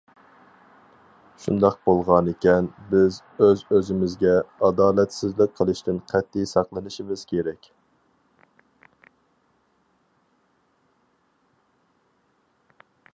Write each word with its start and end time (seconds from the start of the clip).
شۇنداق 1.41 1.75
بولغانىكەن، 1.89 2.69
بىز 2.93 3.19
ئۆز- 3.47 3.61
ئۆزىمىزگە 3.75 4.31
ئادالەتسىزلىك 4.69 5.53
قىلىشتىن 5.61 6.01
قەتئىي 6.13 6.49
ساقلىنىشىمىز 6.53 7.27
كېرەك. 7.35 7.69